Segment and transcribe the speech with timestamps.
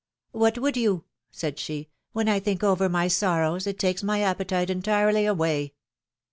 [0.31, 1.03] What would you?
[1.29, 1.91] said she.
[2.11, 5.75] When I think over my sorrows, it takes my appetite entirely away.